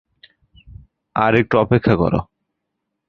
[1.15, 2.13] আর একটু অপেক্ষা কর।